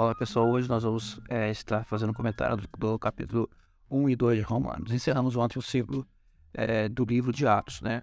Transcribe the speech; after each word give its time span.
Olá 0.00 0.14
pessoal, 0.14 0.48
hoje 0.48 0.66
nós 0.66 0.82
vamos 0.82 1.20
é, 1.28 1.50
estar 1.50 1.84
fazendo 1.84 2.08
um 2.08 2.14
comentário 2.14 2.56
do, 2.56 2.66
do, 2.78 2.98
capítulo 2.98 3.50
1 3.90 4.08
e 4.08 4.16
2 4.16 4.38
de 4.38 4.42
Romanos. 4.42 4.90
Encerramos 4.92 5.36
ontem 5.36 5.58
o 5.58 5.62
ciclo 5.62 6.06
é, 6.54 6.88
do 6.88 7.04
livro 7.04 7.30
de 7.30 7.46
Atos, 7.46 7.82
né? 7.82 8.02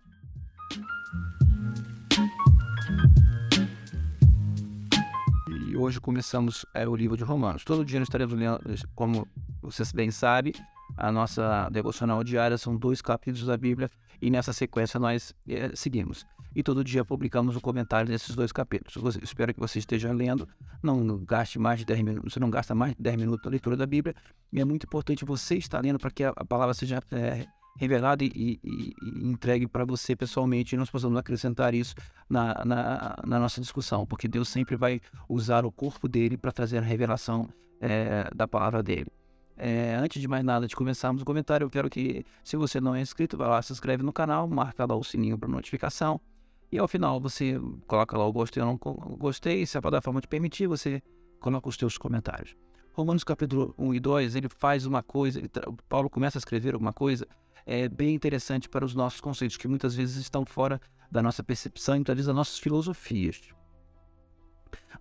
E 5.68 5.76
hoje 5.76 6.00
começamos 6.00 6.68
é, 6.72 6.88
o 6.88 6.96
livro 6.96 7.18
de 7.18 7.24
Romanos. 7.24 7.64
Todo 7.64 7.84
dia 7.84 7.98
nós 7.98 8.08
estaremos 8.08 8.36
lendo, 8.36 8.60
como 8.94 9.28
vocês 9.60 9.92
bem 9.92 10.12
sabem, 10.12 10.54
a 10.96 11.12
nossa 11.12 11.68
devocional 11.72 12.24
diária 12.24 12.60
são 12.60 12.78
dois 12.78 13.02
capítulos 13.02 13.48
da 13.48 13.58
Bíblia 13.58 13.90
e 14.22 14.30
nessa 14.30 14.54
sequência 14.54 15.00
nós 15.00 15.34
é, 15.50 15.76
seguimos 15.76 16.28
e 16.58 16.64
todo 16.64 16.84
dia 16.84 17.06
publicamos 17.06 17.56
um 17.56 17.60
comentário 17.60 18.08
desses 18.10 18.36
dois 18.36 18.52
capítulos. 18.52 19.16
espero 19.22 19.54
que 19.54 19.60
você 19.60 19.78
esteja 19.78 20.12
lendo, 20.12 20.50
não 20.82 21.24
gaste 21.24 21.60
mais 21.60 21.78
de 21.78 21.86
10 21.86 22.02
minutos, 22.02 22.34
você 22.34 22.40
não 22.40 22.50
gasta 22.50 22.74
mais 22.74 22.96
de 22.96 23.04
10 23.04 23.16
minutos 23.16 23.46
na 23.46 23.52
leitura 23.52 23.78
da 23.78 23.86
Bíblia, 23.86 24.16
e 24.52 24.60
é 24.60 24.66
muito 24.66 24.88
importante 24.88 25.24
você 25.24 25.56
estar 25.56 25.80
lendo 25.84 26.00
para 26.00 26.10
que 26.10 26.24
a, 26.24 26.34
a 26.36 26.44
palavra 26.44 26.74
seja 26.74 27.00
é, 27.12 27.46
revelada 27.78 28.24
e, 28.24 28.32
e, 28.34 28.60
e 28.64 29.28
entregue 29.28 29.68
para 29.68 29.86
você 29.86 30.16
pessoalmente, 30.16 30.74
e 30.74 30.80
nós 30.80 30.90
possamos 30.90 31.16
acrescentar 31.20 31.76
isso 31.76 31.94
na, 32.28 32.66
na, 32.66 33.16
na, 33.24 33.40
nossa 33.40 33.62
discussão, 33.62 34.04
porque 34.08 34.28
Deus 34.28 34.50
sempre 34.50 34.76
vai 34.76 35.00
usar 35.30 35.64
o 35.64 35.72
corpo 35.72 36.08
dele 36.08 36.38
para 36.38 36.52
trazer 36.52 36.80
a 36.80 36.82
revelação 36.82 37.48
é, 37.80 38.32
da 38.36 38.48
palavra 38.48 38.82
dele. 38.82 39.12
É, 39.56 39.94
antes 39.94 40.20
de 40.20 40.28
mais 40.28 40.44
nada, 40.44 40.66
de 40.66 40.76
começarmos 40.76 41.22
o 41.22 41.26
comentário, 41.26 41.66
eu 41.66 41.70
quero 41.70 41.88
que, 41.88 42.26
se 42.44 42.58
você 42.58 42.82
não 42.82 42.96
é 42.96 43.02
inscrito, 43.02 43.38
vá 43.38 43.48
lá, 43.48 43.62
se 43.62 43.72
inscreve 43.72 44.02
no 44.02 44.12
canal, 44.12 44.48
marca 44.48 44.88
lá 44.88 44.96
o 44.96 45.04
sininho 45.04 45.38
para 45.38 45.48
notificação. 45.48 46.20
E 46.72 46.78
ao 46.78 46.88
final 46.88 47.20
você 47.20 47.60
coloca 47.88 48.18
lá 48.18 48.26
o 48.26 48.34
gostei 48.34 48.62
ou 48.62 48.68
não 48.68 48.78
gostei, 49.18 49.66
se 49.66 49.78
a 49.78 49.82
plataforma 49.82 50.22
te 50.22 50.28
permitir, 50.28 50.68
você 50.68 51.02
coloca 51.40 51.70
os 51.70 51.78
teus 51.78 51.98
comentários. 51.98 52.56
Romanos 52.94 53.24
capítulo 53.24 53.74
1 53.78 53.94
e 53.94 54.00
2, 54.00 54.36
ele 54.36 54.50
faz 54.50 54.86
uma 54.86 55.04
coisa, 55.04 55.40
Paulo 55.88 56.10
começa 56.10 56.38
a 56.38 56.40
escrever 56.40 56.74
alguma 56.74 56.92
coisa 56.92 57.28
é 57.68 57.90
bem 57.90 58.16
interessante 58.16 58.70
para 58.70 58.86
os 58.86 58.96
nossos 58.96 59.20
conceitos, 59.20 59.58
que 59.58 59.68
muitas 59.68 59.94
vezes 59.94 60.16
estão 60.16 60.46
fora 60.46 60.80
da 61.12 61.22
nossa 61.22 61.44
percepção 61.44 61.96
e 61.96 61.98
muitas 61.98 62.16
vezes 62.16 62.28
das 62.28 62.36
nossas 62.36 62.58
filosofias. 62.58 63.42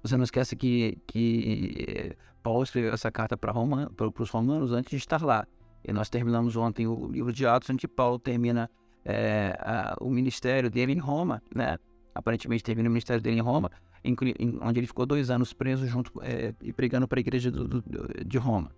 Você 0.02 0.16
não 0.16 0.24
esquece 0.24 0.56
que, 0.56 0.98
que 1.06 2.16
Paulo 2.42 2.64
escreveu 2.64 2.92
essa 2.92 3.10
carta 3.10 3.36
para, 3.36 3.52
Roma, 3.52 3.88
para 3.96 4.10
os 4.20 4.30
romanos 4.30 4.72
antes 4.72 4.90
de 4.90 4.96
estar 4.96 5.22
lá. 5.22 5.46
E 5.84 5.92
nós 5.92 6.10
terminamos 6.10 6.56
ontem 6.56 6.88
o 6.88 7.06
livro 7.06 7.32
de 7.32 7.46
Atos, 7.46 7.70
onde 7.70 7.86
Paulo 7.86 8.18
termina 8.18 8.68
é, 9.06 9.56
a, 9.60 9.96
o 10.00 10.10
ministério 10.10 10.68
dele 10.68 10.92
em 10.92 10.98
Roma, 10.98 11.40
né? 11.54 11.78
Aparentemente 12.12 12.64
termina 12.64 12.88
o 12.88 12.92
ministério 12.92 13.22
dele 13.22 13.36
em 13.36 13.42
Roma, 13.42 13.70
em, 14.02 14.16
em, 14.38 14.58
onde 14.60 14.80
ele 14.80 14.86
ficou 14.86 15.06
dois 15.06 15.30
anos 15.30 15.52
preso 15.52 15.86
junto 15.86 16.10
é, 16.22 16.52
e 16.60 16.72
pregando 16.72 17.06
para 17.06 17.18
a 17.18 17.20
igreja 17.20 17.50
do, 17.50 17.68
do, 17.68 18.24
de 18.24 18.38
Roma. 18.38 18.72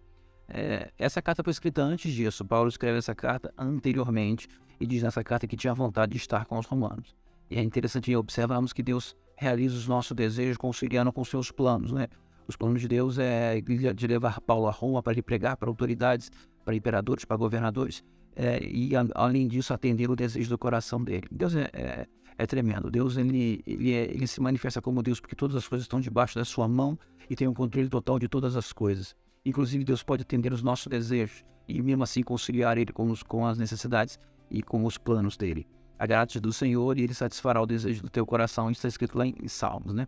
É, 0.49 0.91
essa 0.99 1.23
carta 1.23 1.43
foi 1.43 1.51
escrita 1.51 1.83
antes 1.83 2.13
disso. 2.13 2.45
Paulo 2.45 2.69
escreve 2.69 2.99
essa 2.99 3.15
carta 3.15 3.53
anteriormente 3.57 4.49
e 4.79 4.87
diz 4.87 5.03
nessa 5.03 5.25
carta 5.25 5.47
que 5.47 5.57
tinha 5.57 5.73
vontade 5.73 6.13
de 6.13 6.19
estar 6.19 6.45
com 6.45 6.59
os 6.59 6.67
romanos. 6.67 7.17
E 7.51 7.57
é 7.57 7.63
interessante 7.63 8.15
observarmos 8.15 8.73
que 8.73 8.83
Deus 8.83 9.17
realiza 9.37 9.77
os 9.77 9.89
nossos 9.89 10.15
desejos 10.15 10.57
conciliando 10.57 11.13
com 11.13 11.25
seus 11.25 11.51
planos, 11.51 11.93
né? 11.93 12.09
Os 12.47 12.57
planos 12.57 12.81
de 12.81 12.89
Deus 12.89 13.19
é 13.19 13.61
de 13.61 14.07
levar 14.07 14.41
Paulo 14.41 14.67
a 14.67 14.71
Roma 14.71 15.03
para 15.03 15.13
ele 15.13 15.23
pregar 15.23 15.57
para 15.57 15.69
autoridades, 15.69 16.31
para 16.65 16.75
imperadores, 16.75 17.25
para 17.25 17.37
governadores 17.37 18.03
é, 18.39 18.63
e 18.65 18.93
além 19.17 19.49
disso 19.49 19.75
atender 19.75 20.09
o 20.09 20.15
desejo 20.15 20.49
do 20.49 20.57
coração 20.57 21.03
dele. 21.03 21.27
Deus 21.29 21.57
é, 21.57 21.69
é, 21.73 22.07
é 22.39 22.47
tremendo. 22.47 22.89
Deus 22.89 23.17
ele, 23.17 23.61
ele, 23.67 23.93
é, 23.93 24.05
ele, 24.05 24.29
se 24.29 24.41
manifesta 24.41 24.81
como 24.81 25.03
Deus 25.03 25.19
porque 25.19 25.35
todas 25.35 25.57
as 25.57 25.67
coisas 25.67 25.85
estão 25.85 26.01
debaixo 26.01 26.37
da 26.37 26.45
sua 26.45 26.69
mão 26.69 26.97
e 27.29 27.35
tem 27.35 27.49
um 27.49 27.53
controle 27.53 27.89
total 27.89 28.17
de 28.17 28.29
todas 28.29 28.55
as 28.55 28.73
coisas. 28.73 29.17
Inclusive 29.45 29.83
Deus 29.83 30.05
pode 30.05 30.23
atender 30.23 30.53
os 30.53 30.63
nossos 30.63 30.87
desejos 30.87 31.45
e 31.67 31.83
mesmo 31.83 32.05
assim 32.05 32.23
conciliar 32.23 32.79
ele 32.79 32.93
com, 32.93 33.11
os, 33.11 33.25
com 33.25 33.45
as 33.45 33.59
necessidades 33.59 34.21
e 34.49 34.63
com 34.63 34.85
os 34.85 34.97
planos 34.97 35.37
dele. 35.37 35.67
Agrade 35.99 36.39
do 36.39 36.53
Senhor 36.53 36.97
e 36.97 37.03
ele 37.03 37.15
satisfará 37.15 37.61
o 37.61 37.67
desejo 37.67 38.03
do 38.03 38.09
teu 38.09 38.25
coração. 38.25 38.71
Isso 38.71 38.79
está 38.79 38.89
escrito 38.89 39.19
lá 39.19 39.27
em 39.27 39.49
Salmos, 39.49 39.93
né? 39.93 40.07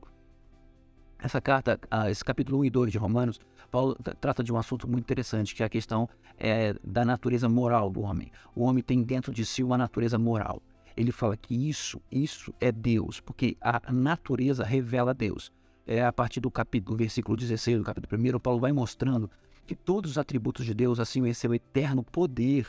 Essa 1.22 1.40
carta, 1.40 1.78
esse 2.08 2.24
capítulo 2.24 2.60
1 2.60 2.64
e 2.64 2.70
2 2.70 2.92
de 2.92 2.98
Romanos, 2.98 3.38
Paulo 3.70 3.94
trata 4.20 4.42
de 4.42 4.52
um 4.52 4.56
assunto 4.56 4.88
muito 4.88 5.04
interessante, 5.04 5.54
que 5.54 5.62
é 5.62 5.66
a 5.66 5.68
questão 5.68 6.08
é, 6.38 6.74
da 6.82 7.04
natureza 7.04 7.48
moral 7.48 7.90
do 7.90 8.00
homem. 8.00 8.32
O 8.56 8.64
homem 8.64 8.82
tem 8.82 9.02
dentro 9.02 9.32
de 9.32 9.44
si 9.44 9.62
uma 9.62 9.76
natureza 9.76 10.18
moral. 10.18 10.62
Ele 10.96 11.12
fala 11.12 11.36
que 11.36 11.54
isso, 11.68 12.00
isso 12.10 12.54
é 12.58 12.72
Deus, 12.72 13.20
porque 13.20 13.56
a 13.60 13.92
natureza 13.92 14.64
revela 14.64 15.12
Deus. 15.12 15.52
É 15.86 16.04
a 16.04 16.12
partir 16.12 16.40
do 16.40 16.50
capítulo, 16.50 16.96
versículo 16.96 17.36
16 17.36 17.78
do 17.78 17.84
capítulo 17.84 18.36
1, 18.36 18.40
Paulo 18.40 18.60
vai 18.60 18.72
mostrando 18.72 19.30
que 19.66 19.74
todos 19.74 20.12
os 20.12 20.18
atributos 20.18 20.64
de 20.64 20.72
Deus, 20.72 20.98
assim, 20.98 21.28
é 21.28 21.34
seu 21.34 21.54
eterno 21.54 22.02
poder. 22.02 22.66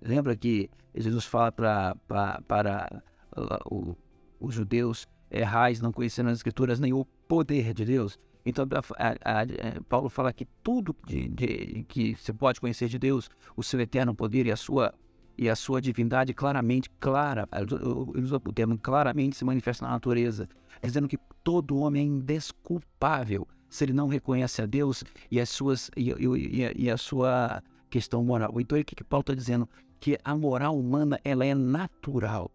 Lembra 0.00 0.34
que 0.34 0.70
Jesus 0.94 1.26
fala 1.26 1.52
pra, 1.52 1.94
pra 2.06 2.40
para 2.46 3.02
uh, 3.36 3.96
os 4.40 4.54
judeus 4.54 5.06
errais, 5.30 5.80
não 5.80 5.92
conhecendo 5.92 6.30
as 6.30 6.38
escrituras 6.38 6.80
nem 6.80 6.92
o 6.92 7.06
poder 7.28 7.72
de 7.74 7.84
Deus. 7.84 8.18
Então, 8.44 8.66
a, 8.96 9.08
a, 9.08 9.42
a, 9.42 9.46
Paulo 9.88 10.08
fala 10.08 10.32
que 10.32 10.46
tudo 10.62 10.96
de, 11.06 11.28
de, 11.28 11.84
que 11.86 12.16
você 12.16 12.32
pode 12.32 12.60
conhecer 12.60 12.88
de 12.88 12.98
Deus, 12.98 13.28
o 13.54 13.62
seu 13.62 13.78
eterno 13.80 14.14
poder 14.14 14.46
e 14.46 14.50
a 14.50 14.56
sua 14.56 14.94
e 15.40 15.48
a 15.48 15.54
sua 15.54 15.80
divindade 15.80 16.34
claramente, 16.34 16.90
clara, 16.98 17.48
ele 17.52 18.24
usa 18.24 18.36
o 18.38 18.52
termo 18.52 18.76
claramente 18.76 19.36
se 19.36 19.44
manifesta 19.44 19.84
na 19.84 19.92
natureza, 19.92 20.48
dizendo 20.82 21.06
que 21.06 21.16
todo 21.44 21.78
homem 21.78 22.02
é 22.02 22.04
indesculpável 22.04 23.46
se 23.68 23.84
ele 23.84 23.92
não 23.92 24.08
reconhece 24.08 24.60
a 24.60 24.66
Deus 24.66 25.04
e 25.30 25.38
as 25.38 25.48
suas 25.48 25.92
e, 25.96 26.10
e, 26.10 26.84
e 26.86 26.90
a 26.90 26.96
sua 26.96 27.62
questão 27.88 28.24
moral. 28.24 28.52
Então, 28.58 28.76
o 28.76 28.84
que, 28.84 28.96
que 28.96 29.04
Paulo 29.04 29.20
está 29.20 29.34
dizendo? 29.34 29.68
Que 30.00 30.18
a 30.24 30.34
moral 30.34 30.76
humana 30.76 31.20
ela 31.22 31.46
é 31.46 31.54
natural 31.54 32.50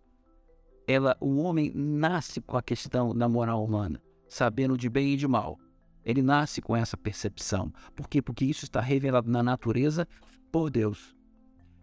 ela, 0.87 1.15
o 1.19 1.37
homem 1.37 1.71
nasce 1.73 2.41
com 2.41 2.57
a 2.57 2.61
questão 2.61 3.15
da 3.15 3.27
moral 3.27 3.63
humana, 3.63 4.01
sabendo 4.33 4.75
de 4.77 4.89
bem 4.89 5.13
e 5.13 5.17
de 5.17 5.27
mal. 5.27 5.59
Ele 6.03 6.21
nasce 6.21 6.61
com 6.61 6.75
essa 6.75 6.97
percepção. 6.97 7.71
Por 7.95 8.09
quê? 8.09 8.21
Porque 8.21 8.43
isso 8.43 8.65
está 8.65 8.81
revelado 8.81 9.29
na 9.29 9.43
natureza 9.43 10.07
por 10.51 10.69
Deus. 10.69 11.15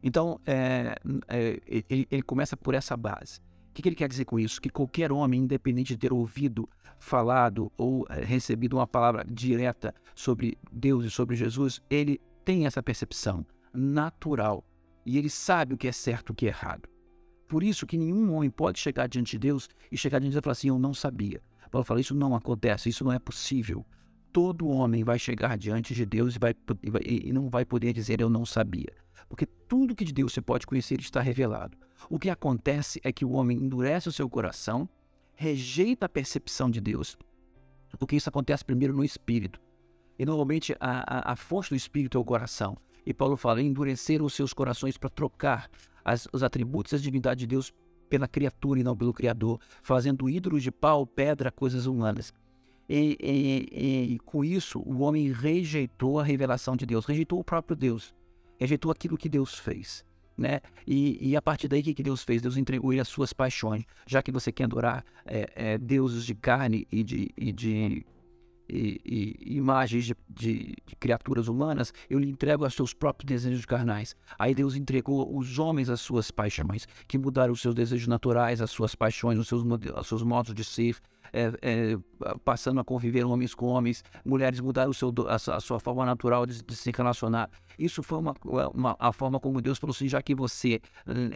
Então, 0.02 0.40
é, 0.44 0.96
é, 1.28 1.60
ele, 1.88 2.06
ele, 2.10 2.22
começa 2.22 2.56
por 2.56 2.74
essa 2.74 2.96
base. 2.96 3.38
O 3.70 3.72
que, 3.72 3.82
que, 3.82 3.88
ele 3.88 3.96
quer 3.96 4.08
dizer 4.08 4.24
com 4.24 4.38
isso? 4.38 4.60
Que 4.60 4.68
qualquer 4.68 5.12
homem, 5.12 5.42
independente 5.42 5.94
de 5.94 5.98
ter 5.98 6.12
ouvido, 6.12 6.68
falado 6.98 7.70
ou 7.78 8.04
é, 8.10 8.24
recebido 8.24 8.76
uma 8.76 8.86
palavra 8.86 9.24
direta 9.24 9.94
sobre 10.14 10.58
Deus 10.72 11.04
e 11.04 11.10
sobre 11.10 11.36
Jesus, 11.36 11.80
ele 11.88 12.20
tem 12.44 12.66
essa 12.66 12.82
percepção 12.82 13.46
natural. 13.72 14.64
E 15.06 15.16
ele 15.16 15.30
sabe 15.30 15.74
o 15.74 15.78
que 15.78 15.88
é 15.88 15.92
certo 15.92 16.30
e 16.30 16.32
o 16.32 16.34
que 16.34 16.46
é 16.46 16.48
errado. 16.48 16.88
Por 17.48 17.62
isso 17.62 17.86
que 17.86 17.96
nenhum 17.96 18.34
homem 18.34 18.50
pode 18.50 18.78
chegar 18.78 19.06
diante 19.06 19.32
de 19.32 19.38
Deus 19.38 19.68
e 19.90 19.96
chegar 19.96 20.18
diante 20.18 20.32
de 20.32 20.34
Deus 20.34 20.42
e 20.42 20.44
falar 20.44 20.52
assim, 20.52 20.68
eu 20.68 20.78
não 20.78 20.92
sabia. 20.92 21.40
Paulo 21.70 21.84
fala, 21.84 22.00
isso 22.00 22.14
não 22.14 22.34
acontece, 22.34 22.88
isso 22.88 23.04
não 23.04 23.12
é 23.12 23.18
possível. 23.18 23.84
Todo 24.32 24.68
homem 24.68 25.04
vai 25.04 25.18
chegar 25.18 25.56
diante 25.56 25.94
de 25.94 26.04
Deus 26.04 26.36
e, 26.36 26.38
vai, 26.38 26.54
e 27.04 27.32
não 27.32 27.48
vai 27.48 27.64
poder 27.64 27.92
dizer 27.92 28.20
eu 28.20 28.30
não 28.30 28.44
sabia. 28.44 28.92
Porque 29.28 29.46
tudo 29.46 29.94
que 29.94 30.04
de 30.04 30.12
Deus 30.12 30.32
você 30.32 30.40
pode 30.40 30.66
conhecer 30.66 31.00
está 31.00 31.20
revelado. 31.20 31.76
O 32.08 32.18
que 32.18 32.30
acontece 32.30 33.00
é 33.04 33.12
que 33.12 33.24
o 33.24 33.32
homem 33.32 33.56
endurece 33.56 34.08
o 34.08 34.12
seu 34.12 34.28
coração, 34.28 34.88
rejeita 35.34 36.06
a 36.06 36.08
percepção 36.08 36.70
de 36.70 36.80
Deus, 36.80 37.16
porque 37.98 38.16
isso 38.16 38.28
acontece 38.28 38.64
primeiro 38.64 38.94
no 38.94 39.04
espírito. 39.04 39.60
E 40.18 40.24
normalmente 40.24 40.76
a, 40.78 41.30
a, 41.30 41.32
a 41.32 41.36
fonte 41.36 41.70
do 41.70 41.76
espírito 41.76 42.18
é 42.18 42.20
o 42.20 42.24
coração. 42.24 42.76
E 43.06 43.14
Paulo 43.14 43.36
fala, 43.36 43.62
endureceram 43.62 44.24
os 44.24 44.34
seus 44.34 44.52
corações 44.52 44.98
para 44.98 45.08
trocar 45.08 45.70
as, 46.04 46.28
os 46.32 46.42
atributos 46.42 46.92
e 46.92 46.96
a 46.96 46.98
divindade 46.98 47.40
de 47.40 47.46
Deus 47.46 47.72
pela 48.10 48.28
criatura 48.28 48.80
e 48.80 48.82
não 48.82 48.96
pelo 48.96 49.14
Criador, 49.14 49.60
fazendo 49.82 50.28
ídolos 50.28 50.62
de 50.62 50.72
pau, 50.72 51.06
pedra, 51.06 51.50
coisas 51.50 51.86
humanas. 51.86 52.34
E, 52.88 53.16
e, 53.22 54.14
e, 54.14 54.18
com 54.18 54.44
isso, 54.44 54.80
o 54.80 54.98
homem 54.98 55.30
rejeitou 55.30 56.18
a 56.18 56.24
revelação 56.24 56.76
de 56.76 56.84
Deus, 56.84 57.06
rejeitou 57.06 57.38
o 57.38 57.44
próprio 57.44 57.76
Deus, 57.76 58.12
rejeitou 58.58 58.90
aquilo 58.90 59.16
que 59.16 59.28
Deus 59.28 59.54
fez. 59.54 60.04
Né? 60.36 60.60
E, 60.86 61.30
e 61.30 61.36
a 61.36 61.42
partir 61.42 61.68
daí, 61.68 61.80
o 61.80 61.84
que 61.84 62.02
Deus 62.02 62.24
fez? 62.24 62.42
Deus 62.42 62.56
entregou 62.56 62.92
ele 62.92 63.00
as 63.00 63.08
suas 63.08 63.32
paixões. 63.32 63.84
Já 64.06 64.22
que 64.22 64.32
você 64.32 64.50
quer 64.50 64.64
adorar 64.64 65.04
é, 65.24 65.50
é, 65.54 65.78
deuses 65.78 66.24
de 66.24 66.34
carne 66.34 66.86
e 66.90 67.04
de, 67.04 67.30
e 67.36 67.52
de 67.52 68.04
e, 68.70 69.36
e 69.44 69.56
imagens 69.56 70.04
de, 70.04 70.16
de, 70.28 70.74
de, 70.86 70.96
criaturas 70.98 71.48
humanas, 71.48 71.92
eu 72.08 72.18
lhe 72.18 72.30
entrego 72.30 72.64
aos 72.64 72.74
seus 72.74 72.94
próprios 72.94 73.26
desejos 73.26 73.64
carnais. 73.64 74.14
Aí 74.38 74.54
Deus 74.54 74.76
entregou 74.76 75.36
os 75.36 75.58
homens 75.58 75.88
às 75.88 76.00
suas 76.00 76.30
paixões, 76.30 76.86
que 77.08 77.18
mudaram 77.18 77.52
os 77.52 77.60
seus 77.60 77.74
desejos 77.74 78.06
naturais, 78.06 78.60
as 78.60 78.70
suas 78.70 78.94
paixões, 78.94 79.38
os 79.38 79.48
seus, 79.48 79.62
os 79.62 80.06
seus 80.06 80.22
modos 80.22 80.54
de 80.54 80.64
ser, 80.64 80.96
é, 81.32 81.52
é, 81.62 81.98
passando 82.44 82.80
a 82.80 82.84
conviver 82.84 83.24
homens 83.24 83.54
com 83.54 83.66
homens, 83.66 84.04
mulheres 84.24 84.60
mudaram 84.60 84.92
seu, 84.92 85.12
a, 85.28 85.34
a 85.34 85.60
sua 85.60 85.80
forma 85.80 86.04
natural 86.04 86.46
de, 86.46 86.62
de, 86.62 86.76
se 86.76 86.90
relacionar. 86.90 87.50
Isso 87.78 88.02
foi 88.02 88.18
uma, 88.18 88.34
uma, 88.74 88.96
a 88.98 89.12
forma 89.12 89.40
como 89.40 89.60
Deus 89.60 89.78
falou 89.78 89.92
assim: 89.92 90.08
já 90.08 90.20
que 90.22 90.34
você 90.34 90.80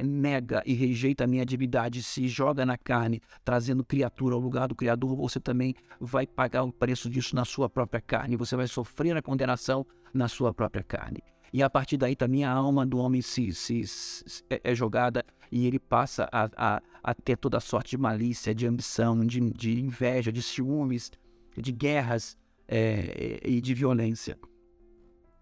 nega 0.05 0.63
e 0.67 0.75
rejeita 0.75 1.25
a 1.25 1.27
minha 1.27 1.45
divindade, 1.45 2.03
se 2.03 2.29
joga 2.29 2.65
na 2.67 2.77
carne, 2.77 3.21
trazendo 3.45 3.85
criatura 3.85 4.35
ao 4.35 4.41
lugar 4.41 4.69
do 4.69 4.75
Criador, 4.75 5.17
você 5.17 5.41
também 5.41 5.75
vai 6.01 6.27
pagar 6.27 6.63
o 6.65 6.73
preço 6.73 7.09
disso 7.09 7.35
na 7.35 7.45
sua 7.45 7.69
própria 7.69 8.01
carne, 8.01 8.37
você 8.37 8.57
vai 8.57 8.67
sofrer 8.67 9.17
a 9.17 9.23
condenação 9.23 9.87
na 10.13 10.29
sua 10.29 10.53
própria 10.53 10.83
carne. 10.83 11.23
E 11.55 11.63
a 11.63 11.71
partir 11.71 11.97
daí 11.97 12.17
também 12.17 12.43
a 12.43 12.51
alma 12.51 12.85
do 12.85 12.99
homem 12.99 13.23
se, 13.23 13.55
se, 13.55 13.87
se 13.87 14.43
é, 14.51 14.61
é 14.65 14.75
jogada 14.75 15.25
e 15.53 15.69
ele 15.69 15.79
passa 15.79 16.29
a, 16.33 16.51
a, 16.57 16.83
a, 17.01 17.15
ter 17.15 17.37
toda 17.37 17.61
sorte 17.61 17.91
de 17.91 17.97
malícia, 17.97 18.53
de 18.53 18.67
ambição, 18.67 19.25
de, 19.25 19.39
de 19.53 19.81
inveja, 19.81 20.33
de 20.33 20.43
ciúmes, 20.43 21.13
de 21.57 21.71
guerras 21.71 22.37
é, 22.67 23.39
e 23.45 23.61
de 23.61 23.73
violência. 23.73 24.37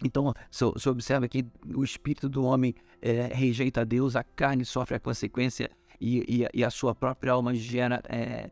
Então, 0.04 0.34
você 0.50 0.90
observa 0.90 1.26
que 1.26 1.46
o 1.74 1.82
espírito 1.82 2.28
do 2.28 2.44
homem 2.44 2.74
é, 3.00 3.28
rejeita 3.32 3.80
a 3.80 3.84
Deus, 3.84 4.14
a 4.14 4.22
carne 4.22 4.66
sofre 4.66 4.96
a 4.96 5.00
consequência 5.00 5.70
e, 5.98 6.42
e, 6.42 6.46
e 6.52 6.62
a 6.62 6.68
sua 6.68 6.94
própria 6.94 7.32
alma 7.32 7.54
gera 7.54 8.02
é, 8.10 8.50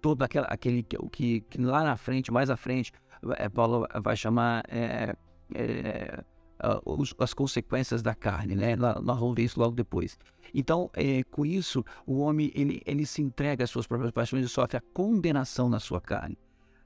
todo 0.00 0.22
aquele, 0.22 0.82
que, 0.82 1.42
que, 1.42 1.60
lá 1.60 1.84
na 1.84 1.96
frente, 1.98 2.32
mais 2.32 2.48
à 2.48 2.56
frente, 2.56 2.90
é, 3.36 3.50
Paulo 3.50 3.86
vai 4.02 4.16
chamar 4.16 4.64
é, 4.66 5.14
é, 5.54 6.24
uh, 6.62 6.80
os, 6.84 7.14
as 7.18 7.34
consequências 7.34 8.02
da 8.02 8.14
carne, 8.14 8.54
né? 8.54 8.76
Nós 8.76 9.18
vamos 9.18 9.34
ver 9.34 9.44
isso 9.44 9.58
logo 9.58 9.74
depois. 9.74 10.18
Então, 10.54 10.90
é, 10.94 11.22
com 11.24 11.44
isso, 11.44 11.84
o 12.06 12.18
homem 12.20 12.50
ele, 12.54 12.82
ele 12.84 13.06
se 13.06 13.22
entrega 13.22 13.64
às 13.64 13.70
suas 13.70 13.86
próprias 13.86 14.12
paixões 14.12 14.44
e 14.44 14.48
sofre 14.48 14.76
a 14.76 14.82
condenação 14.92 15.68
na 15.68 15.80
sua 15.80 16.00
carne. 16.00 16.38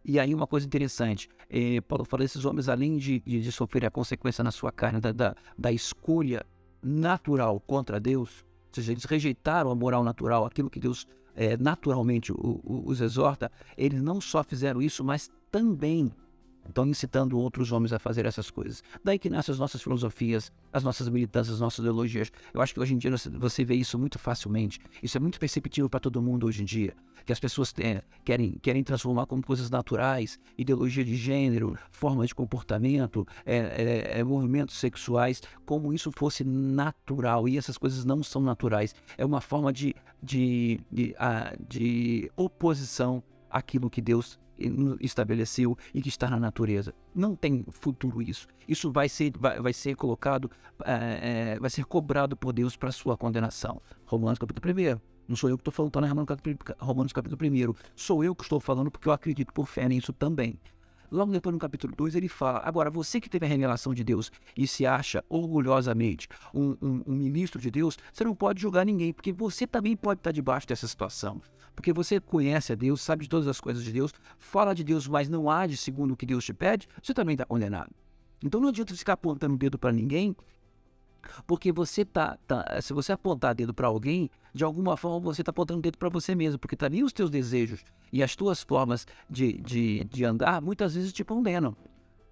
E 0.04 0.20
aí 0.20 0.32
uma 0.32 0.46
coisa 0.46 0.64
interessante, 0.64 1.28
é, 1.50 1.80
Paulo 1.80 2.04
fala, 2.04 2.22
esses 2.22 2.44
homens, 2.44 2.68
além 2.68 2.96
de, 2.96 3.18
de, 3.20 3.40
de, 3.40 3.52
sofrer 3.52 3.84
a 3.84 3.90
consequência 3.90 4.44
na 4.44 4.52
sua 4.52 4.70
carne 4.70 5.00
da, 5.00 5.10
da, 5.10 5.34
da 5.58 5.72
escolha 5.72 6.46
natural 6.80 7.58
contra 7.58 7.98
Deus, 7.98 8.44
ou 8.68 8.74
seja, 8.74 8.92
eles 8.92 9.04
rejeitaram 9.04 9.68
a 9.68 9.74
moral 9.74 10.04
natural, 10.04 10.44
aquilo 10.44 10.70
que 10.70 10.78
Deus 10.78 11.08
é, 11.34 11.56
naturalmente 11.56 12.32
os 12.36 13.00
exorta, 13.00 13.50
eles 13.76 14.00
não 14.00 14.20
só 14.20 14.44
fizeram 14.44 14.80
isso, 14.80 15.02
mas 15.02 15.28
também 15.50 16.12
Estão 16.68 16.86
incitando 16.86 17.38
outros 17.38 17.72
homens 17.72 17.92
a 17.92 17.98
fazer 17.98 18.26
essas 18.26 18.50
coisas. 18.50 18.82
Daí 19.04 19.18
que 19.18 19.30
nascem 19.30 19.52
as 19.52 19.58
nossas 19.58 19.82
filosofias, 19.82 20.52
as 20.72 20.82
nossas 20.82 21.08
militâncias, 21.08 21.54
as 21.54 21.60
nossas 21.60 21.78
ideologias. 21.78 22.30
Eu 22.52 22.60
acho 22.60 22.74
que 22.74 22.80
hoje 22.80 22.94
em 22.94 22.98
dia 22.98 23.10
você 23.10 23.64
vê 23.64 23.74
isso 23.74 23.98
muito 23.98 24.18
facilmente. 24.18 24.80
Isso 25.02 25.16
é 25.16 25.20
muito 25.20 25.38
perceptível 25.38 25.88
para 25.88 26.00
todo 26.00 26.20
mundo 26.20 26.46
hoje 26.46 26.62
em 26.62 26.64
dia. 26.64 26.94
Que 27.24 27.32
as 27.32 27.40
pessoas 27.40 27.74
é, 27.80 28.02
querem, 28.24 28.52
querem 28.62 28.84
transformar 28.84 29.26
como 29.26 29.44
coisas 29.44 29.70
naturais, 29.70 30.38
ideologia 30.56 31.04
de 31.04 31.16
gênero, 31.16 31.76
forma 31.90 32.26
de 32.26 32.34
comportamento, 32.34 33.26
é, 33.44 33.56
é, 33.56 34.20
é, 34.20 34.24
movimentos 34.24 34.76
sexuais, 34.76 35.42
como 35.64 35.92
isso 35.92 36.12
fosse 36.12 36.44
natural. 36.44 37.48
E 37.48 37.58
essas 37.58 37.76
coisas 37.76 38.04
não 38.04 38.22
são 38.22 38.42
naturais. 38.42 38.94
É 39.18 39.24
uma 39.24 39.40
forma 39.40 39.72
de, 39.72 39.94
de, 40.22 40.80
de, 40.90 41.14
de 41.68 42.30
oposição 42.36 43.22
àquilo 43.50 43.90
que 43.90 44.00
Deus 44.00 44.38
estabeleceu 45.00 45.76
e 45.94 46.00
que 46.00 46.08
está 46.08 46.28
na 46.28 46.38
natureza. 46.38 46.94
Não 47.14 47.34
tem 47.34 47.64
futuro 47.70 48.22
isso. 48.22 48.46
Isso 48.68 48.90
vai 48.90 49.08
ser, 49.08 49.32
vai, 49.38 49.60
vai 49.60 49.72
ser 49.72 49.94
colocado, 49.96 50.50
é, 50.84 51.54
é, 51.54 51.58
vai 51.58 51.70
ser 51.70 51.84
cobrado 51.84 52.36
por 52.36 52.52
Deus 52.52 52.76
para 52.76 52.90
sua 52.92 53.16
condenação. 53.16 53.80
Romanos 54.04 54.38
capítulo 54.38 54.74
1. 54.74 55.00
Não 55.28 55.34
sou 55.34 55.50
eu 55.50 55.56
que 55.56 55.62
estou 55.62 55.72
falando, 55.72 55.90
está 55.90 56.14
na 56.14 56.26
capítulo, 56.26 56.76
Romanos 56.78 57.12
capítulo 57.12 57.70
1. 57.70 57.74
Sou 57.96 58.22
eu 58.22 58.34
que 58.34 58.44
estou 58.44 58.60
falando 58.60 58.90
porque 58.90 59.08
eu 59.08 59.12
acredito 59.12 59.52
por 59.52 59.66
fé 59.66 59.88
nisso 59.88 60.12
também. 60.12 60.58
Logo 61.10 61.32
depois, 61.32 61.52
no 61.52 61.58
capítulo 61.58 61.94
2, 61.96 62.14
ele 62.14 62.28
fala: 62.28 62.60
Agora, 62.64 62.90
você 62.90 63.20
que 63.20 63.28
teve 63.28 63.46
a 63.46 63.48
revelação 63.48 63.94
de 63.94 64.02
Deus 64.02 64.30
e 64.56 64.66
se 64.66 64.86
acha 64.86 65.24
orgulhosamente 65.28 66.28
um, 66.54 66.76
um, 66.80 67.02
um, 67.06 67.14
ministro 67.14 67.60
de 67.60 67.70
Deus, 67.70 67.98
você 68.12 68.24
não 68.24 68.34
pode 68.34 68.60
julgar 68.60 68.84
ninguém, 68.84 69.12
porque 69.12 69.32
você 69.32 69.66
também 69.66 69.96
pode 69.96 70.20
estar 70.20 70.32
debaixo 70.32 70.66
dessa 70.66 70.86
situação. 70.86 71.40
Porque 71.74 71.92
você 71.92 72.18
conhece 72.18 72.72
a 72.72 72.74
Deus, 72.74 73.02
sabe 73.02 73.24
de 73.24 73.28
todas 73.28 73.46
as 73.46 73.60
coisas 73.60 73.84
de 73.84 73.92
Deus, 73.92 74.12
fala 74.38 74.74
de 74.74 74.82
Deus, 74.82 75.06
mas 75.06 75.28
não 75.28 75.50
age 75.50 75.76
segundo 75.76 76.12
o 76.12 76.16
que 76.16 76.24
Deus 76.24 76.44
te 76.44 76.54
pede, 76.54 76.88
você 77.02 77.12
também 77.12 77.34
está 77.34 77.44
condenado. 77.44 77.90
Então 78.42 78.60
não 78.60 78.68
adianta 78.68 78.94
ficar 78.94 79.14
apontando 79.14 79.54
o 79.54 79.58
dedo 79.58 79.78
para 79.78 79.92
ninguém, 79.92 80.34
porque 81.46 81.72
você 81.72 82.04
tá, 82.04 82.38
tá, 82.46 82.80
se 82.80 82.92
você 82.92 83.12
apontar 83.12 83.54
dedo 83.54 83.72
para 83.74 83.86
alguém, 83.86 84.30
de 84.52 84.64
alguma 84.64 84.96
forma 84.96 85.20
você 85.20 85.42
está 85.42 85.50
apontando 85.50 85.80
dedo 85.80 85.98
para 85.98 86.08
você 86.08 86.34
mesmo, 86.34 86.58
porque 86.58 86.76
também 86.76 87.02
os 87.02 87.12
teus 87.12 87.30
desejos 87.30 87.84
e 88.12 88.22
as 88.22 88.34
tuas 88.34 88.62
formas 88.62 89.06
de, 89.28 89.54
de, 89.54 90.04
de 90.04 90.24
andar 90.24 90.60
muitas 90.60 90.94
vezes 90.94 91.12
te 91.12 91.24
condenam. 91.24 91.76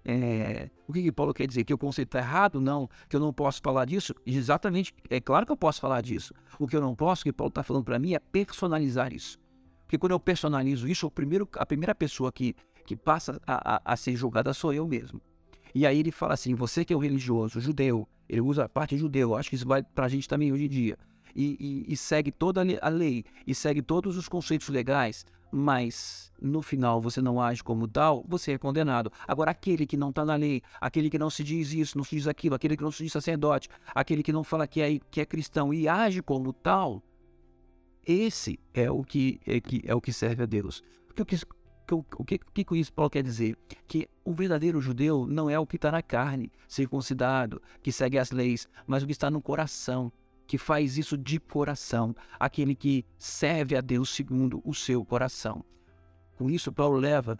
É, 0.07 0.69
o 0.87 0.93
que, 0.93 1.01
que, 1.01 1.11
Paulo 1.11 1.33
quer 1.33 1.47
dizer? 1.47 1.63
Que 1.63 1.73
o 1.73 1.77
conceito 1.77 2.09
está 2.09 2.19
errado? 2.19 2.61
Não, 2.61 2.87
que 3.09 3.15
eu 3.15 3.19
não 3.19 3.33
posso 3.33 3.59
falar 3.61 3.85
disso? 3.85 4.13
Exatamente, 4.25 4.93
é 5.09 5.19
claro 5.19 5.45
que 5.47 5.51
eu 5.51 5.57
posso 5.57 5.81
falar 5.81 6.01
disso. 6.01 6.33
O 6.59 6.67
que 6.67 6.75
eu 6.75 6.81
não 6.81 6.95
posso, 6.95 7.23
que 7.23 7.33
Paulo 7.33 7.49
está 7.49 7.63
falando 7.63 7.83
para 7.83 7.97
mim, 7.97 8.13
é 8.13 8.19
personalizar 8.19 9.11
isso. 9.11 9.39
Porque 9.83 9.97
quando 9.97 10.11
eu 10.11 10.19
personalizo 10.19 10.87
isso, 10.87 11.07
o 11.07 11.11
primeiro, 11.11 11.47
a 11.55 11.65
primeira 11.65 11.95
pessoa 11.95 12.31
que, 12.31 12.55
que 12.85 12.95
passa 12.95 13.41
a, 13.47 13.75
a, 13.75 13.93
a 13.93 13.97
ser 13.97 14.15
julgada 14.15 14.53
sou 14.53 14.73
eu 14.73 14.87
mesmo. 14.87 15.19
E 15.75 15.85
aí 15.85 15.99
ele 15.99 16.11
fala 16.11 16.33
assim: 16.33 16.55
você 16.55 16.85
que 16.85 16.93
é 16.93 16.95
o 16.95 16.99
religioso, 16.99 17.59
judeu, 17.59 18.07
ele 18.29 18.39
usa 18.39 18.63
a 18.63 18.69
parte 18.69 18.97
judeu, 18.97 19.35
acho 19.35 19.49
que 19.49 19.57
isso 19.57 19.67
vai 19.67 19.83
para 19.83 20.05
a 20.05 20.09
gente 20.09 20.27
também 20.27 20.53
hoje 20.53 20.65
em 20.65 20.69
dia. 20.69 20.97
E, 21.35 21.57
e, 21.59 21.93
e, 21.93 21.97
segue 21.97 22.31
toda 22.31 22.61
a 22.81 22.87
lei, 22.87 23.25
e 23.45 23.53
segue 23.53 23.81
todos 23.81 24.15
os 24.15 24.29
conceitos 24.29 24.69
legais, 24.69 25.25
mas 25.51 26.31
no 26.41 26.61
final 26.61 27.01
você 27.01 27.21
não 27.21 27.41
age 27.41 27.61
como 27.61 27.89
tal, 27.89 28.23
você 28.25 28.53
é 28.53 28.57
condenado. 28.57 29.11
Agora, 29.27 29.51
aquele 29.51 29.85
que 29.85 29.97
não 29.97 30.11
está 30.11 30.23
na 30.23 30.35
lei, 30.35 30.61
aquele 30.79 31.09
que 31.09 31.19
não 31.19 31.29
se 31.29 31.43
diz 31.43 31.73
isso, 31.73 31.97
não 31.97 32.05
se 32.05 32.15
diz 32.15 32.25
aquilo, 32.25 32.55
aquele 32.55 32.77
que 32.77 32.83
não 32.83 32.91
se 32.91 33.03
diz 33.03 33.11
sacerdote, 33.11 33.67
aquele 33.93 34.23
que 34.23 34.31
não 34.31 34.45
fala 34.45 34.65
que 34.65 34.79
é, 34.79 34.97
que 35.11 35.19
é 35.19 35.25
cristão 35.25 35.73
e 35.73 35.89
age 35.89 36.21
como 36.21 36.53
tal, 36.53 37.03
esse 38.07 38.57
é 38.73 38.89
o 38.89 39.03
que 39.03 39.41
é, 39.45 39.59
que, 39.59 39.81
é 39.85 39.93
o 39.93 39.99
que 39.99 40.13
serve 40.13 40.43
a 40.43 40.45
Deus. 40.45 40.81
Porque 41.05 41.21
o 41.21 41.25
que, 41.25 41.37
o 41.93 42.23
que, 42.23 42.35
o 42.35 42.51
que 42.51 42.77
isso 42.77 42.93
Paulo 42.93 43.09
quer 43.09 43.23
dizer? 43.23 43.57
Que 43.87 44.07
o 44.23 44.33
verdadeiro 44.33 44.81
judeu 44.81 45.27
não 45.27 45.49
é 45.49 45.59
o 45.59 45.67
que 45.67 45.75
está 45.75 45.91
na 45.91 46.01
carne, 46.01 46.51
circuncidado, 46.67 47.61
que 47.83 47.91
segue 47.91 48.17
as 48.17 48.31
leis, 48.31 48.67
mas 48.87 49.03
o 49.03 49.05
que 49.05 49.11
está 49.11 49.29
no 49.29 49.41
coração, 49.41 50.11
que 50.47 50.57
faz 50.57 50.97
isso 50.97 51.17
de 51.17 51.39
coração, 51.39 52.15
aquele 52.39 52.75
que 52.75 53.05
serve 53.17 53.75
a 53.75 53.81
Deus 53.81 54.09
segundo 54.09 54.61
o 54.63 54.73
seu 54.73 55.03
coração. 55.03 55.63
Com 56.37 56.49
isso, 56.49 56.71
Paulo 56.71 56.97
leva 56.97 57.37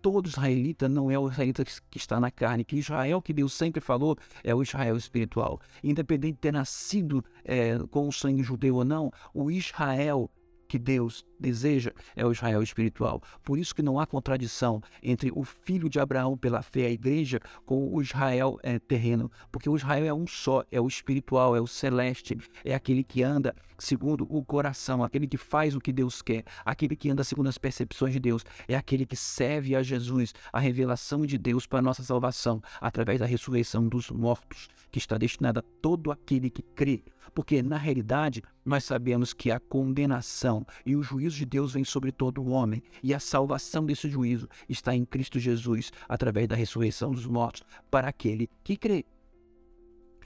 todo 0.00 0.28
israelita 0.28 0.88
não 0.88 1.10
é 1.10 1.18
o 1.18 1.28
israelita 1.28 1.64
que 1.64 1.98
está 1.98 2.18
na 2.18 2.30
carne, 2.30 2.64
que 2.64 2.76
Israel 2.76 3.20
que 3.20 3.32
Deus 3.32 3.52
sempre 3.52 3.80
falou 3.80 4.16
é 4.42 4.54
o 4.54 4.62
Israel 4.62 4.96
espiritual. 4.96 5.60
Independente 5.82 6.34
de 6.34 6.40
ter 6.40 6.52
nascido 6.52 7.24
é, 7.44 7.78
com 7.90 8.08
o 8.08 8.12
sangue 8.12 8.42
judeu 8.42 8.76
ou 8.76 8.84
não, 8.84 9.12
o 9.34 9.50
Israel 9.50 10.30
que 10.70 10.78
Deus 10.78 11.26
deseja 11.38 11.90
é 12.14 12.24
o 12.24 12.30
Israel 12.30 12.62
espiritual. 12.62 13.20
Por 13.42 13.58
isso 13.58 13.74
que 13.74 13.82
não 13.82 13.98
há 13.98 14.06
contradição 14.06 14.80
entre 15.02 15.32
o 15.34 15.42
filho 15.42 15.88
de 15.88 15.98
Abraão 15.98 16.36
pela 16.36 16.62
fé, 16.62 16.86
a 16.86 16.90
igreja, 16.90 17.40
com 17.66 17.92
o 17.92 18.00
Israel 18.00 18.56
é, 18.62 18.78
terreno, 18.78 19.28
porque 19.50 19.68
o 19.68 19.74
Israel 19.74 20.04
é 20.04 20.14
um 20.14 20.28
só, 20.28 20.62
é 20.70 20.80
o 20.80 20.86
espiritual, 20.86 21.56
é 21.56 21.60
o 21.60 21.66
celeste, 21.66 22.38
é 22.64 22.72
aquele 22.72 23.02
que 23.02 23.20
anda 23.20 23.52
segundo 23.80 24.24
o 24.30 24.44
coração, 24.44 25.02
aquele 25.02 25.26
que 25.26 25.36
faz 25.36 25.74
o 25.74 25.80
que 25.80 25.92
Deus 25.92 26.22
quer, 26.22 26.44
aquele 26.64 26.94
que 26.94 27.10
anda 27.10 27.24
segundo 27.24 27.48
as 27.48 27.58
percepções 27.58 28.12
de 28.12 28.20
Deus, 28.20 28.44
é 28.68 28.76
aquele 28.76 29.04
que 29.04 29.16
serve 29.16 29.74
a 29.74 29.82
Jesus, 29.82 30.32
a 30.52 30.60
revelação 30.60 31.26
de 31.26 31.36
Deus 31.36 31.66
para 31.66 31.80
a 31.80 31.82
nossa 31.82 32.04
salvação, 32.04 32.62
através 32.80 33.18
da 33.18 33.26
ressurreição 33.26 33.88
dos 33.88 34.08
mortos, 34.08 34.68
que 34.92 34.98
está 34.98 35.18
destinada 35.18 35.60
a 35.60 35.64
todo 35.82 36.12
aquele 36.12 36.48
que 36.48 36.62
crê. 36.62 37.02
Porque, 37.34 37.62
na 37.62 37.76
realidade, 37.76 38.42
nós 38.64 38.84
sabemos 38.84 39.32
que 39.32 39.50
a 39.50 39.58
condenação 39.58 40.66
e 40.84 40.94
o 40.94 41.02
juízo 41.02 41.36
de 41.36 41.46
Deus 41.46 41.72
vem 41.72 41.84
sobre 41.84 42.12
todo 42.12 42.42
o 42.42 42.50
homem, 42.50 42.82
e 43.02 43.14
a 43.14 43.20
salvação 43.20 43.84
desse 43.84 44.08
juízo 44.08 44.48
está 44.68 44.94
em 44.94 45.04
Cristo 45.04 45.38
Jesus, 45.38 45.90
através 46.08 46.48
da 46.48 46.56
ressurreição 46.56 47.10
dos 47.12 47.26
mortos, 47.26 47.62
para 47.90 48.08
aquele 48.08 48.48
que 48.62 48.76
crê. 48.76 49.04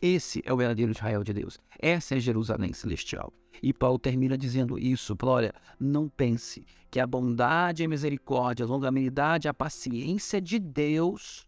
Esse 0.03 0.43
é 0.45 0.53
o 0.53 0.57
verdadeiro 0.57 0.93
Israel 0.93 1.25
de 1.25 1.33
Deus. 1.33 1.59
Essa 1.79 2.17
é 2.17 2.21
Jerusalém 2.21 2.73
celestial. 2.73 3.33
E 3.63 3.73
Paulo 3.73 3.99
termina 3.99 4.37
dizendo 4.37 4.79
isso: 4.79 5.17
olha, 5.23 5.55
não 5.81 6.09
pense 6.09 6.67
que 6.91 7.01
a 7.01 7.07
bondade, 7.07 7.85
a 7.85 7.89
misericórdia, 7.89 8.67
a 8.67 8.69
longanimidade, 8.69 9.49
a 9.49 9.55
paciência 9.55 10.41
de 10.41 10.59
Deus 10.59 11.47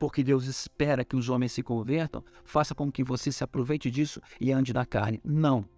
porque 0.00 0.24
Deus 0.24 0.46
espera 0.46 1.04
que 1.04 1.14
os 1.14 1.28
homens 1.28 1.52
se 1.52 1.62
convertam, 1.62 2.24
faça 2.42 2.74
com 2.74 2.90
que 2.90 3.04
você 3.04 3.30
se 3.30 3.44
aproveite 3.44 3.90
disso 3.90 4.18
e 4.40 4.50
ande 4.50 4.72
na 4.72 4.86
carne. 4.86 5.20
Não. 5.22 5.68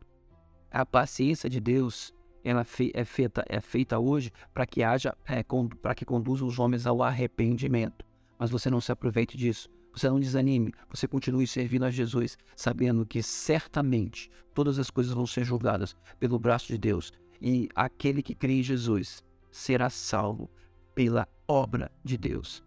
A 0.71 0.87
paciência 0.87 1.51
de 1.51 1.61
Deus 1.61 2.15
ela 2.45 2.65
é 2.95 3.05
feita, 3.05 3.45
é 3.49 3.61
feita 3.61 3.99
hoje 3.99 4.31
para 4.55 4.65
que 4.65 4.83
haja, 4.83 5.13
é, 5.27 5.45
para 5.83 5.95
que 5.95 6.05
conduza 6.05 6.45
os 6.45 6.59
homens 6.61 6.87
ao 6.87 7.03
arrependimento. 7.03 8.05
Mas 8.39 8.49
você 8.49 8.71
não 8.71 8.81
se 8.81 8.93
aproveite 8.93 9.37
disso. 9.37 9.69
Você 9.93 10.09
não 10.09 10.21
desanime, 10.21 10.73
você 10.89 11.07
continue 11.07 11.47
servindo 11.47 11.85
a 11.85 11.91
Jesus, 11.91 12.39
sabendo 12.57 13.05
que 13.05 13.23
certamente 13.23 14.31
todas 14.55 14.79
as 14.79 14.89
coisas 14.89 15.13
vão 15.13 15.27
ser 15.27 15.45
julgadas 15.45 15.95
pelo 16.19 16.39
braço 16.39 16.69
de 16.69 16.79
Deus. 16.79 17.13
E 17.41 17.69
aquele 17.75 18.23
que 18.23 18.37
crê 18.37 18.61
em 18.61 18.63
Jesus 18.63 19.23
será 19.51 19.91
salvo 19.91 20.49
pela 20.95 21.29
obra 21.47 21.91
de 22.03 22.17
Deus 22.17 22.63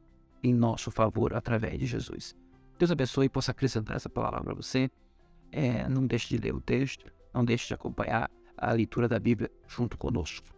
em 0.45 0.53
nosso 0.53 0.91
favor 0.91 1.33
através 1.33 1.79
de 1.79 1.87
Jesus. 1.87 2.35
Deus 2.77 2.91
abençoe 2.91 3.25
e 3.25 3.29
possa 3.29 3.49
acrescentar 3.49 3.95
essa 3.95 4.09
palavra 4.09 4.43
para 4.43 4.53
você. 4.53 4.91
É, 5.51 5.89
não 5.89 6.05
deixe 6.05 6.29
de 6.29 6.37
ler 6.37 6.53
o 6.53 6.61
texto, 6.61 7.11
não 7.33 7.43
deixe 7.43 7.67
de 7.67 7.73
acompanhar 7.73 8.29
a 8.55 8.71
leitura 8.71 9.07
da 9.07 9.17
Bíblia 9.17 9.49
junto 9.67 9.97
conosco. 9.97 10.54